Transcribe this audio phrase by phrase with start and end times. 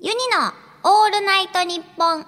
[0.00, 0.52] ユニの
[0.82, 2.24] オールナイトニッポン愛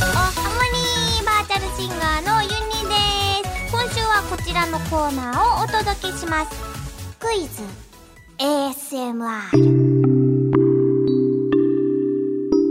[0.00, 2.54] おハモニーバーチャルシンガーのユニ
[2.88, 3.52] です。
[3.70, 6.56] 今週はこちらのコーナーをお届けします。
[7.20, 7.85] クイズ。
[8.38, 9.56] ASMR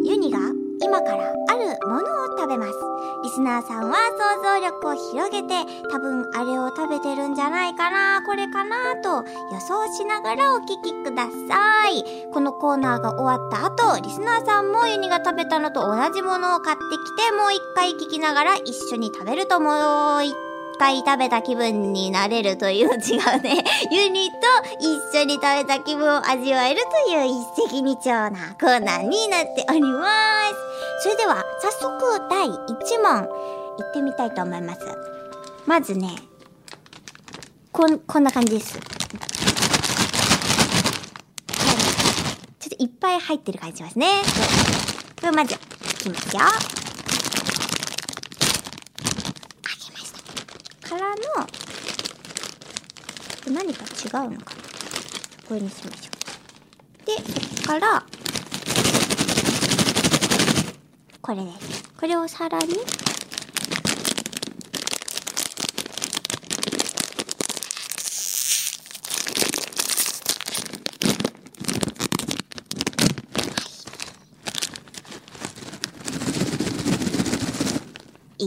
[0.04, 0.38] ユニが
[0.80, 2.04] 今からあるものを
[2.38, 2.74] 食べます。
[3.24, 8.22] リスナーさんは想像力を広げて多分あれを食べてるんじゃないかな。
[8.28, 12.04] これかなと予想しながらお聞きください。
[12.32, 20.36] このコーナーが終わった後リスナーさんもユニが食べたのと同じものを買ってきてもう一回聞きながら一緒に食べるともう一
[20.78, 24.36] 回食べた気分になれるという違うね ユニと
[24.80, 30.06] 一緒に食べた気分を味わえるという一石二鳥なコーナーになっておりま
[31.00, 31.04] す。
[31.04, 32.54] それでは早速第1
[33.02, 33.28] 問
[33.78, 34.80] 行ってみたいと思います。
[35.66, 36.16] まずね
[37.72, 38.74] こんこんな感じです。
[38.74, 38.80] ちょ
[42.68, 44.08] っといっぱい入ってる感じしますね。
[45.26, 46.42] これまずいきますよ
[49.64, 50.12] 開けまし
[50.84, 51.48] たからの
[53.54, 54.62] 何か違うのかな。
[55.48, 56.12] これにしましょ
[57.04, 57.06] う。
[57.06, 57.14] で
[57.62, 58.06] そこから
[61.22, 62.78] これですこれを皿にい。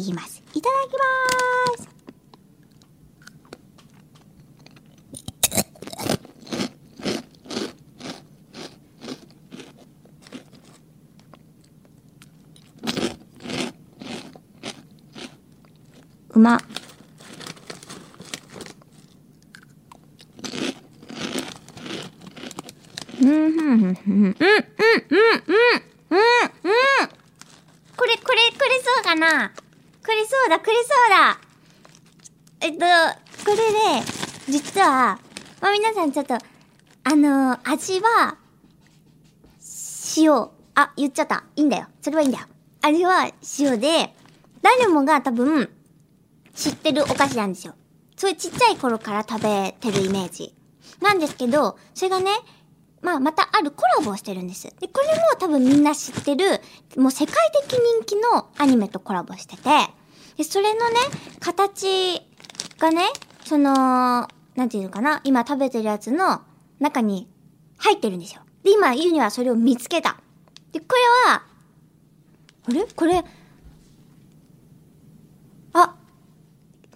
[0.08, 0.42] きます。
[0.54, 1.27] いただきます。
[16.38, 16.60] うま
[23.20, 24.34] うんうんうんうんうんうんうんうん
[26.10, 27.08] うん
[27.96, 29.50] これこれこれそうかな
[30.06, 31.38] これそうだこれそうだ
[32.60, 32.78] えっと
[33.44, 34.06] これで
[34.48, 35.18] 実は
[35.60, 38.36] まあ皆さんちょっとあのー味は
[40.16, 40.32] 塩
[40.76, 42.46] あ言っちゃったいいんだよそれはいいんだよ
[42.82, 43.28] 味は
[43.58, 44.14] 塩で
[44.62, 45.68] 誰もが多分
[46.58, 47.74] 知ってるお菓子なんですよ。
[48.16, 50.52] そういうちっちゃい頃から食べてるイメージ。
[51.00, 52.32] なんですけど、それがね、
[53.00, 54.64] まあまたあるコラボをしてるんです。
[54.80, 56.60] で、これも多分みんな知ってる、
[56.96, 57.36] もう世界
[57.68, 59.62] 的人気のアニメとコラボしてて、
[60.36, 60.96] で、それのね、
[61.38, 62.20] 形
[62.78, 63.04] がね、
[63.44, 66.42] その、なんていうのかな、今食べてるやつの
[66.80, 67.28] 中に
[67.76, 68.42] 入ってるんですよ。
[68.64, 70.20] で、今、ユニはそれを見つけた。
[70.72, 71.42] で、これは、
[72.66, 72.84] あれ？
[72.84, 73.24] これ、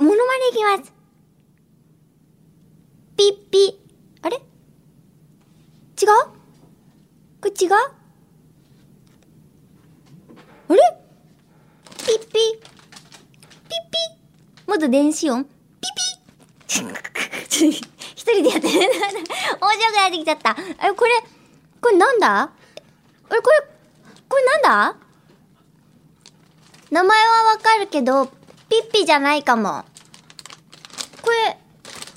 [0.03, 0.93] モノマネいきます。
[3.17, 3.79] ピッピ。
[4.23, 4.37] あれ？
[4.37, 4.43] 違う？
[7.41, 7.71] これ違う？
[10.71, 10.81] あれ？
[11.99, 12.27] ピッピ。
[12.27, 12.33] ピッピ。
[14.67, 15.45] もっと電子音。
[15.45, 15.53] ピッ
[16.67, 16.73] ピ。
[17.63, 17.81] 一
[18.27, 18.69] 人でやってる。
[18.71, 18.83] 面白
[19.93, 20.51] くなってきちゃった。
[20.51, 20.55] あ
[20.89, 21.13] れ、これ、
[21.81, 22.41] これなんだ？
[22.41, 22.51] あ
[23.31, 23.61] れ、これ、
[24.29, 24.97] これなんだ？
[26.91, 28.27] 名前はわかるけど、
[28.69, 29.85] ピッピじゃないかも。
[31.23, 31.57] これ、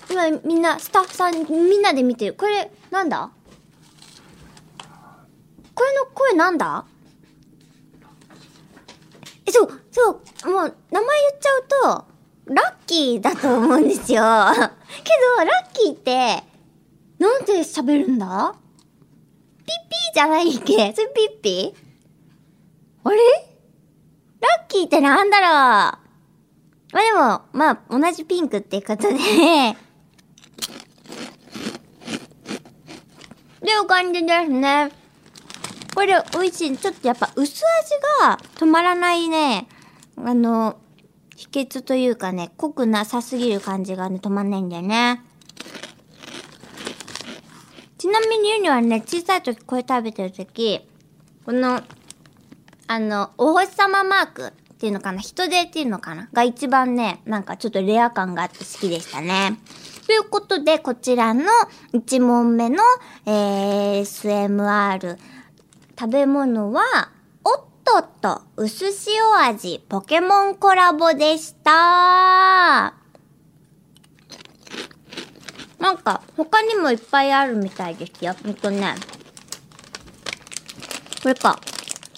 [0.10, 2.34] 今みんな、スタッフさんみんなで見てる。
[2.34, 3.30] これ、なんだ？
[5.74, 6.86] これの声なんだ？
[9.46, 12.06] え、そう、そう、もう、名前言っちゃうと、
[12.54, 14.22] ラッキーだと思うんですよ。
[15.04, 16.44] けど、ラッキーって、
[17.20, 18.56] なんで喋るんだ？
[19.66, 20.94] ピッピーじゃないっけ？
[20.94, 21.80] それピッピー？
[23.04, 23.18] あれ？
[24.40, 26.05] ラッキーってなんだろう？
[26.96, 29.22] まあでも、まあ、同じピンクっていうことで、って
[33.70, 34.92] いう感じですね。
[35.94, 36.78] これ美味しい。
[36.78, 37.60] ちょっとやっぱ薄味
[38.22, 39.68] が止まらないね。
[40.16, 40.78] あの、
[41.36, 45.22] 秘訣というかね、濃くなさすぎる感じがね、止まんないんだよね。
[47.98, 50.88] ちなみにユニはね、小さい時これ食べてる時、
[51.44, 51.82] この、
[52.88, 55.22] あの、お星様マークっていうのかな？
[55.22, 56.28] 人手っていうのかな？
[56.34, 59.58] が一番ね、なんかちょっとレア感があって好きでしたね。
[60.06, 61.46] ということで、こちらの
[61.94, 62.84] 1問目の、
[63.26, 65.18] えー、SMR
[65.98, 66.84] 食べ物は、
[67.44, 72.94] おっとっと薄塩味ポケモンコラボでした。
[75.80, 78.36] なんか、他にもいっぱいあるみたいですよ。
[78.44, 78.96] ほんとね。
[81.24, 81.60] これか。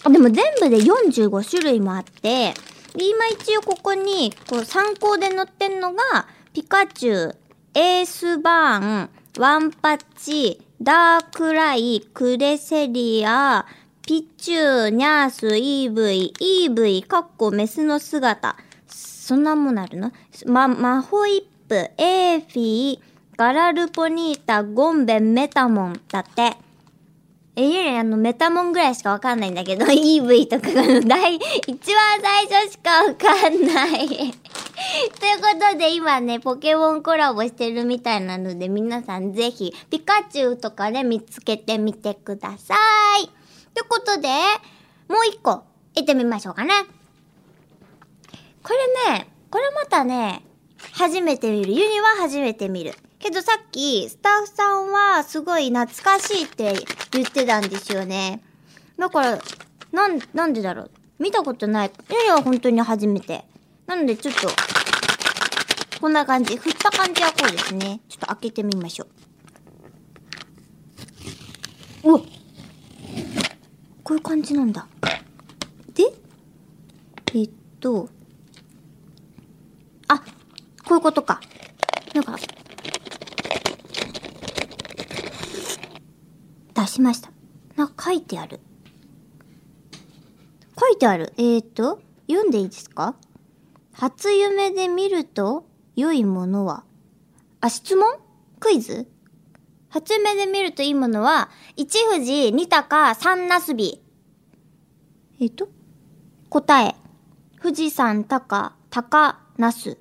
[0.10, 2.54] でも全部で45種類もあって、
[2.96, 7.36] 今一応ここに、こう参考で載ってんのが、ピカチュウ、
[7.74, 13.66] エースバーン、ワンパッチ、ダークライ、クレセリア、
[14.06, 18.56] ピチュー、ニャース、イーブイ、イーブイ、カッコメスの姿。
[18.88, 20.12] そんなもんあるの？
[20.46, 23.00] ま、マホイップ、エーフィー、
[23.36, 26.56] ガラルポニータ、ゴンベン、メタモンだって。
[27.60, 34.08] え、いやいや、あの、メタモンぐらいしかわかんないんだけど、 EV とかが、第、一番最初しかわかんない。
[34.08, 42.76] ということで、今ね、ポケモンコラボしてるみたいなので、皆さんぜひ、ピカチュウとかね、見つけてみてくださ
[43.24, 43.26] い。
[43.74, 44.28] ということで、
[45.08, 45.64] もう一個、
[45.96, 46.74] 行ってみましょうかね。
[48.62, 48.74] こ
[49.08, 50.44] れね、これまたね、
[50.92, 51.74] 初めて見る。
[51.74, 52.94] ユニは初めて見る。
[53.28, 56.74] けどさっき、スタッフさんはすごい懐かしいって
[57.12, 58.42] 言ってたんですよね。
[58.98, 59.40] だから、
[59.92, 60.92] なん、なんでだろう？
[61.20, 61.92] 見たことない。
[62.10, 63.44] ユニは本当に初めて。
[63.86, 64.48] なのでちょっと、
[66.00, 66.56] こんな感じ。
[66.56, 68.00] 振った感じはこうですね。
[68.08, 69.08] ちょっと開けてみましょ
[72.06, 72.14] う。
[72.14, 72.26] おこ
[74.12, 74.88] ういう感じなんだ。
[75.94, 76.04] で
[77.36, 77.50] えっ
[77.82, 78.08] と、
[80.08, 80.26] あ、こ
[80.92, 81.42] ういうことか。
[82.14, 82.38] なんか、
[86.74, 87.32] 出しました。
[87.76, 88.60] なんか書いてある。
[90.80, 91.34] 書てある。
[91.38, 93.16] えーと、読んでいいですか？
[93.94, 95.66] 初夢で見ると
[95.96, 96.84] 良いものは？
[97.62, 98.06] あ、質問？
[98.60, 99.08] クイズ？
[99.90, 104.02] 初夢で見るといいものは、一富士、二鷹、三なすび。
[105.40, 105.70] えっと、
[106.50, 106.96] 答え。
[107.62, 109.98] 富士山、鷹、鷹、なす。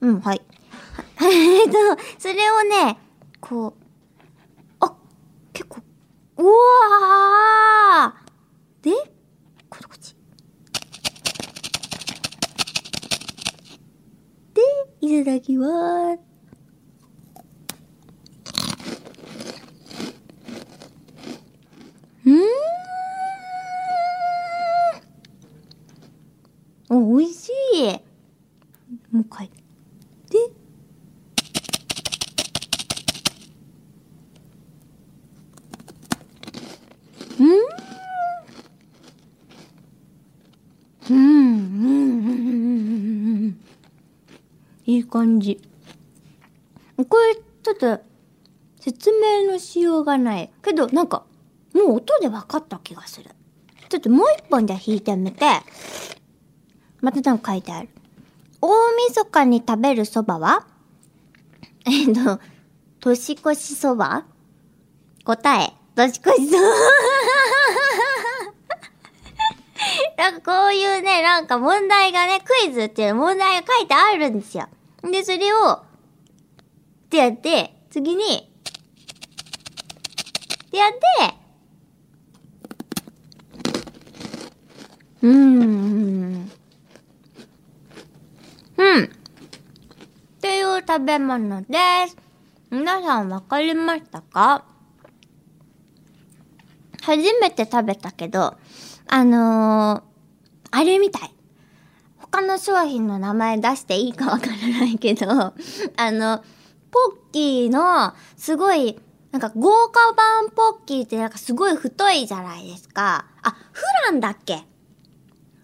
[0.00, 0.42] うん、はい。
[1.20, 1.72] えっと、
[2.18, 2.98] それをね、
[3.40, 3.72] こう、
[4.80, 4.96] あ、
[5.52, 5.80] 結構、
[6.38, 8.92] うわーで、
[9.68, 10.16] こっちこっち。
[14.54, 14.62] で、
[15.00, 16.20] いただきます。
[22.26, 22.34] うー
[26.96, 27.04] ん。
[27.12, 27.84] お、美味しい。
[29.10, 29.50] もう一回。
[30.30, 30.38] で、
[37.40, 37.46] うん
[41.10, 43.60] うん、うん、うん、うん。
[44.86, 45.60] いい感じ。
[46.96, 48.00] これ、ちょっと、
[48.80, 50.50] 説明のしようがない。
[50.62, 51.24] けど、なんか、
[51.74, 53.30] もう音で分かった気がする。
[53.88, 55.44] ちょっともう一本じゃ弾いてみて、
[57.00, 57.88] またなんか書いてある。
[58.60, 58.68] 大
[59.08, 60.66] 晦日に食べるそばは？
[61.86, 62.40] えっと、
[63.00, 64.24] 年越しそば？
[65.24, 66.62] 答え、年越しそば。
[70.18, 74.68] なんかこういうね、なんか問題がね、クイズっていう問題が書いてあるんですよ。
[75.02, 75.82] で、それを、っ
[77.10, 78.26] てやって、次に、っ
[80.70, 80.98] てやって、
[85.22, 86.50] うーん。
[88.76, 89.04] うん。
[89.04, 89.08] っ
[90.40, 91.76] ていう食べ物で
[92.08, 92.16] す。
[92.70, 94.64] 皆さんわかりましたか？
[97.02, 98.56] 初めて食べたけど、
[99.08, 100.02] あのー、
[100.70, 101.34] あれみたい。
[102.30, 105.26] 他の商品の名前出していいかわからないけど、
[105.96, 106.42] あの、
[106.90, 106.98] ポ
[107.30, 108.98] ッキーの、すごい、
[109.30, 113.26] なんか豪華版ポッキーってなんかすごい太いじゃないですか。
[113.42, 114.64] あ、フランだっけ？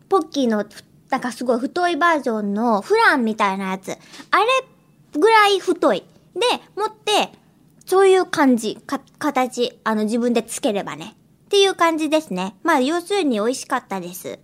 [0.08, 0.64] ポッキーの、
[1.10, 3.90] なんかすごい太いバージョンのフランみたいなやつ。
[3.90, 4.46] あれ
[5.18, 6.00] ぐらい太い。
[6.34, 6.40] で、
[6.76, 7.32] 持って、
[7.86, 11.14] そういう感じ、か、形、あの自分でつければね。
[11.44, 12.56] っていう感じですね。
[12.62, 14.38] まあ、要するに美味しかったです。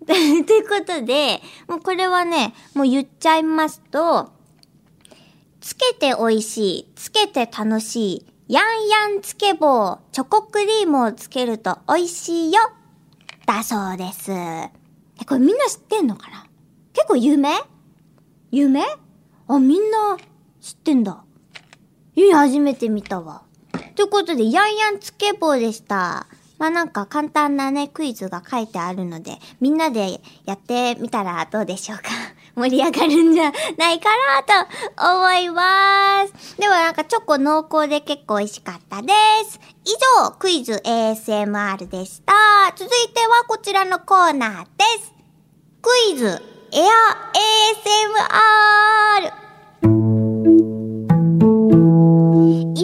[0.06, 4.32] ということで、もうこれはね、もう言っちゃいますと、
[5.60, 12.60] つけて美味しい、つけて楽しい、ヤンヤンつけ棒、チョコクリームをつけると美味しいよ、
[13.46, 14.32] だそうです。
[14.32, 14.70] え、
[15.26, 16.46] これみんな知ってんのかな？
[16.92, 17.50] 結構有名？
[18.50, 18.84] 有名？
[19.48, 20.16] あ、みんな
[20.60, 21.22] 知ってんだ。
[22.14, 23.42] ゆい初めて見たわ。
[23.94, 26.26] ということで、ヤンヤンつけ棒でした。
[26.60, 32.10] まあなんか簡単なね、クイズが書いてあるので、みんなでやってみたらどうでしょうか。
[32.54, 34.10] 盛り上がるんじゃないか
[34.44, 34.66] な
[35.06, 36.58] と思います。
[36.58, 39.14] ではなんかチョコ濃厚で結構美味しかったで
[39.48, 39.58] す。
[39.86, 39.90] 以
[40.22, 42.34] 上、クイズ ASMR でした。
[42.76, 45.14] 続いてはこちらのコーナーです。
[45.80, 46.26] クイズ
[46.72, 47.32] エア
[49.24, 49.49] ASMR!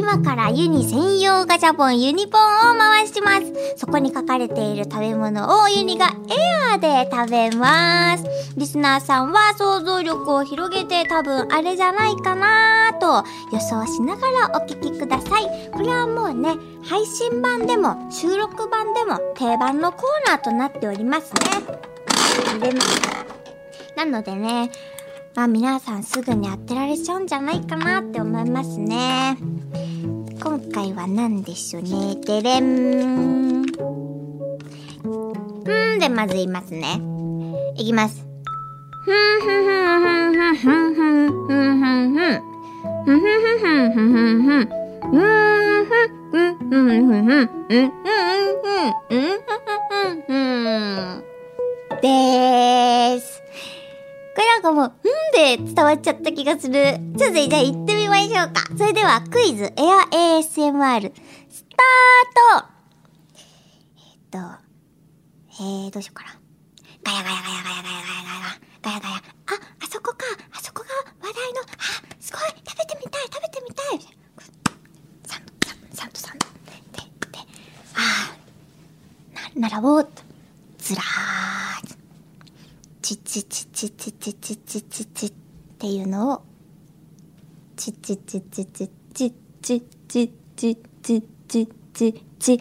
[0.09, 3.53] 今からユニ専用ガチャポンユニポンを回します。
[3.77, 8.25] そこに書かれている食べ物をユニがエアーで食べます。
[8.57, 15.71] リスナーさんは想像力を広げて多分あれじゃないかなと予想しながらお聞きください。
[15.73, 21.41] これはもうね、配信版でも収録版でも定番のコーナーとなっておりますね。
[23.97, 24.71] なのでね、
[25.37, 29.37] まあ皆さんすぐに当てられちゃうんじゃないかなって思いますね。
[30.43, 32.17] 今回は何でしょうね。
[32.25, 32.65] でれん。
[32.65, 32.69] う
[35.97, 37.03] んでまず言いますね。
[37.77, 38.25] いきます。
[39.07, 40.01] でんんんん
[40.31, 41.29] んんんんん。
[42.07, 43.11] んんん
[43.59, 44.69] んんん。
[45.13, 45.23] うんん
[46.29, 46.31] んんんん
[46.87, 47.61] んんんん
[49.97, 51.23] んんん。
[53.21, 53.36] す。
[54.37, 54.93] これなんかもう、ん
[55.33, 56.75] で伝わっちゃった気がする。
[57.17, 58.67] ちょっとじゃあ行ってみましょうか。
[58.77, 61.11] それではクイズエア ASMR
[61.49, 62.69] スタート
[63.97, 64.39] え、っと、
[65.59, 66.39] えー、どうしようかな。
[67.03, 69.17] ガヤガヤガヤガヤガヤガヤガヤガヤガヤ。
[69.17, 69.23] あ、
[69.81, 70.27] あそこか。
[70.53, 70.89] あそこが
[71.27, 71.65] 話題の、あ、
[72.21, 74.01] すごい食べてみたい食べてみたい
[75.25, 76.47] サンド、サンド、サンド、サンド。
[76.67, 76.73] で、
[77.33, 77.49] で、
[77.95, 80.09] あー、な、並ぼう。
[86.17, 86.43] のを
[87.77, 89.33] チッチッチッチッチッチッ
[89.63, 92.61] チッチッチッチッチッチッチッ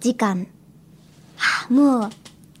[0.00, 0.46] 時間。
[1.36, 2.10] はあもう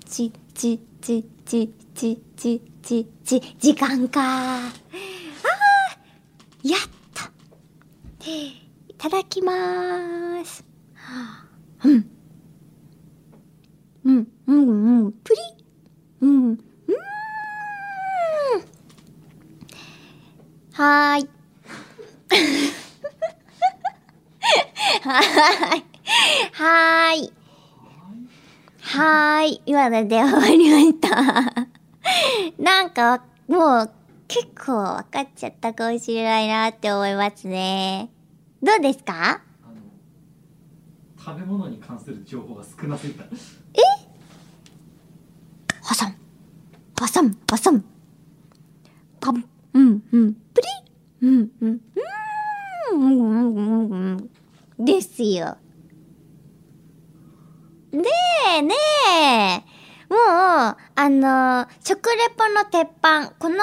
[0.04, 4.20] チッチッチッチッチッチッチッチ時間か。
[4.20, 4.72] あ
[6.62, 6.80] やっ
[7.14, 7.30] た。
[8.88, 10.64] いただきます、
[11.84, 12.10] うん。
[14.04, 15.12] うんうんうん。
[15.12, 15.40] プリ
[16.20, 16.58] うん。
[20.76, 21.28] はーい。
[25.02, 25.84] はーい。
[26.52, 27.32] はーい。
[28.82, 29.62] はーい。
[29.64, 31.08] 今ので終わりました。
[32.62, 33.90] なんか、もう、
[34.28, 38.10] 結構分かっちゃったかもしれないなって思いますね。
[38.62, 39.40] どうですか？
[41.18, 43.24] 食べ物に関する情報が少なすぎた。
[43.24, 43.28] え？
[45.82, 46.06] パサ。
[46.06, 46.14] 挟
[47.46, 47.82] パサむ。
[49.20, 49.42] パン。
[49.72, 50.36] うんうん。
[51.26, 51.80] うんうん。
[52.92, 54.84] うん、うん、うん、うん。
[54.84, 55.56] ですよ。
[57.90, 58.74] で、ね
[59.10, 59.64] え、
[60.08, 60.76] もう、あ
[61.08, 63.56] の、食レポの鉄板、この、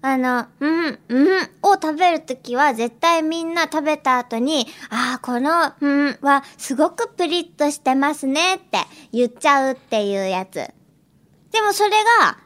[0.00, 1.50] あの、うん、うん。
[1.62, 3.52] を食べるときは絶対みん。
[3.54, 6.18] な食べた後に、ああ、この、うん。
[6.22, 8.78] はすごくプリッとしてますねって
[9.12, 10.54] 言っちゃうっていうやつ。
[10.54, 12.38] でもそれが、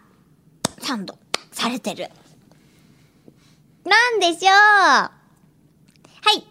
[0.80, 1.18] サンド
[1.52, 2.08] されてる。
[3.84, 5.10] なんでしょうは
[6.36, 6.44] い。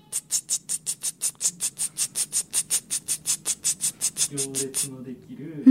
[4.31, 5.63] 行列のできる、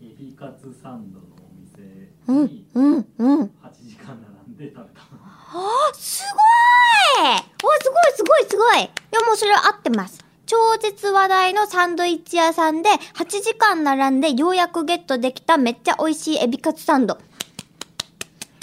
[0.00, 2.10] エビカツサンドのお店
[2.48, 3.02] に、うんう。
[3.02, 3.48] 8
[3.82, 5.02] 時間並んで食べた。
[5.02, 7.36] あ、すごいお、
[7.82, 10.24] すごいすごいすごいいや、もうそれは合ってます。
[10.46, 17.18] 超絶話題のサンドイッチ屋さんで8時間並んでようやくゲットできためっちゃ美味しいエビカツサンド。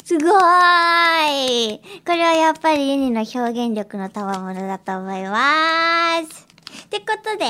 [0.03, 6.45] すごーいこれはやっぱりユニの表現力の賜物だと思いまーす
[6.83, 7.45] ってことで、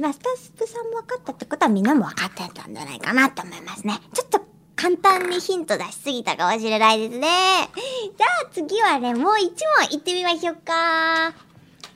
[0.00, 4.00] ま、スタッフさんも分かったってことはみんなも分かってたんじゃないかなと思いますね。
[4.12, 4.40] ちょっと
[4.74, 7.28] 簡単にヒント出しすぎたかもしれないですね。
[8.16, 9.52] じゃあ次はね、もう一
[9.88, 10.72] 問いってみましょうか。
[10.72, 11.32] やっ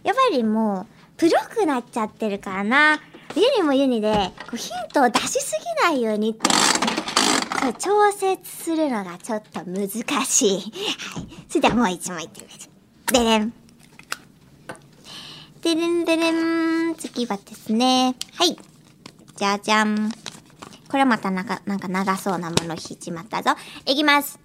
[0.05, 0.87] ぱりもう、
[1.17, 3.01] プロくなっちゃってるからな。
[3.35, 6.92] ユニもユニで、こうヒントを出しすぎないようにって
[7.63, 9.89] そう調節するのがちょっと難
[10.25, 10.59] しい。
[10.59, 11.29] はい。
[11.49, 12.71] それではもう一枚いってみましょ
[13.11, 13.13] う。
[13.13, 13.53] でれん。
[15.63, 16.95] でれんでれん。
[16.97, 18.17] 次はですね。
[18.35, 18.59] はい。
[19.37, 20.11] じゃじゃん。
[20.89, 23.53] これまたなんか、なんか長そうなもの引いちまったぞ。
[23.87, 24.41] いきます。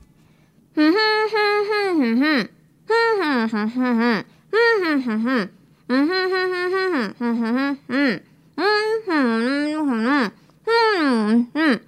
[0.76, 2.50] ふんふんふんふんふんふん。
[2.86, 4.26] ふんふんふんふんふん。
[4.52, 5.52] ふんふんふんふん。
[5.88, 8.24] ふんふんふんふんふんふんふんふんふん。
[8.56, 11.87] ふんふんふんふんふんふん。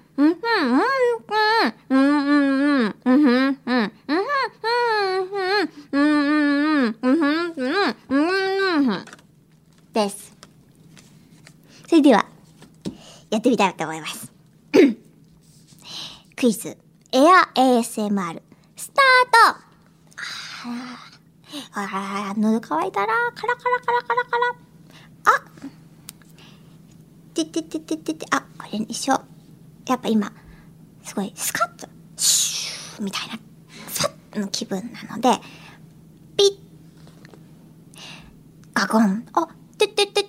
[9.93, 10.35] です。
[11.87, 12.25] それでは、
[13.29, 14.29] やってみたいと思います。
[16.35, 16.77] クイズ、
[17.13, 18.41] エア ASMR、
[18.75, 19.59] スタート
[21.73, 24.45] ああ、喉乾いたら、カラカラカラカラカラ。
[25.25, 25.43] あ
[27.33, 29.38] てててててて、あ、これにしよう。
[29.89, 30.31] やっぱ今、
[31.03, 33.39] すごい、スカッと、シューみたいな、
[33.87, 35.29] さっの気分なので、
[36.37, 36.59] ピッ、
[38.73, 39.25] ガゴン。
[39.33, 39.47] あ、
[39.79, 40.28] てっててってってっ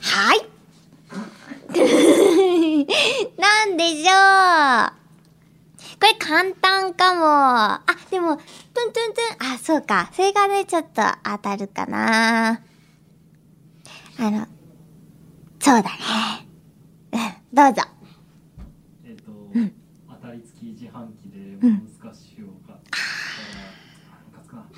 [0.00, 0.40] はい。
[3.38, 4.10] なんでしょ
[4.94, 4.98] う
[6.00, 7.20] これ簡単かも。
[7.26, 8.46] あ、でも、トゥン
[8.92, 9.54] トゥントゥン。
[9.54, 10.08] あ、そうか。
[10.12, 12.60] それがね、ちょっと当たるかな。
[14.18, 14.46] あの、
[15.58, 15.96] そうだね。
[17.12, 17.20] うん、
[17.52, 17.82] どうぞ。
[19.04, 19.22] えっ、と、
[20.08, 23.02] 当たり付き自販機でモンスカッシュを買ったら、
[24.12, 24.64] あムカつくな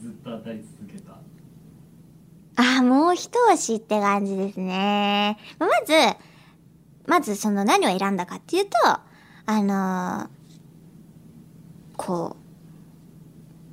[0.00, 1.18] ずっと当たり続けた
[2.56, 5.38] あ、もう一押しって感じですね。
[5.58, 5.92] まず、
[7.06, 9.02] まずその何を選んだかっていうと、あ
[9.46, 10.42] のー
[11.96, 12.36] こ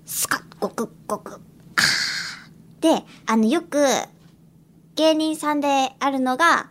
[0.06, 3.80] う、スカッ、ゴクッゴクッ、あーで、あの、よく、
[4.96, 6.70] 芸人さんであるのが、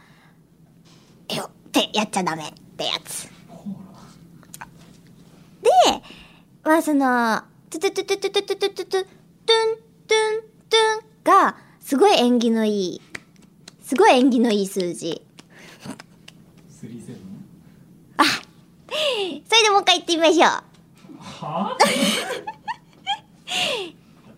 [1.29, 3.25] えよってやっちゃダメってやつ。
[3.25, 3.31] で、
[6.63, 9.07] まあその、トゥトゥトゥトゥトゥトゥトゥトゥトゥトゥン
[10.07, 11.57] トゥントゥンが、
[11.89, 13.01] すごい縁起のいい、
[13.83, 15.23] すごい縁起のいい数字。
[16.69, 17.23] スリーセブン
[19.49, 20.51] それでもう一回言ってみましょう。
[21.19, 21.79] は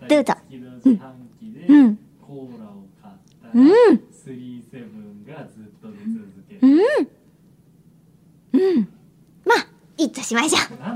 [0.09, 3.59] どうぞ当たり付きの自販機でうんコーラを買ったら、う
[3.95, 6.67] んスリーセブンがずっと出続ける、う
[8.59, 8.61] ん。
[8.77, 8.89] うん。
[9.45, 9.67] まあ、
[9.99, 10.61] いいとしましょう？
[10.79, 10.87] 正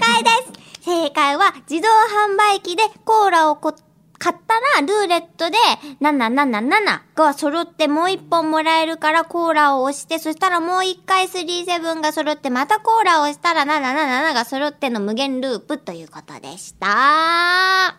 [0.00, 0.30] 解で
[0.80, 3.72] す正解は自動販売機でコーラをこ
[4.22, 5.56] 買ったらルーレットで
[6.00, 17.96] 777が揃ってもう一本もらえるからコーラを押してそしたらもう一回37が揃ってまたコーラを押したら777が揃っての無限ループということでした。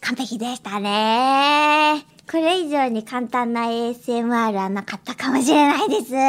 [0.00, 2.13] 完璧でしたね。
[2.30, 6.10] これ以上に簡単な ASMR はなかったかもしれないです。
[6.10, 6.20] という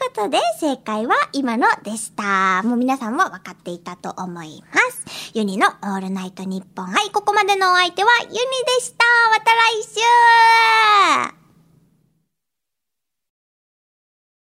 [0.00, 2.62] ことで、正解は今のでした。
[2.62, 5.32] もう皆さんも分かっていたと思います。
[5.34, 6.86] ユニのオールナイトニッポン。
[6.86, 8.40] はい、ここまでのお相手はユニで
[8.80, 9.04] した。
[9.30, 11.47] また来週